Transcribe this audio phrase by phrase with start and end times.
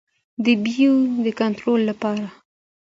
[0.43, 2.25] د بیو د کنټرول لپاره.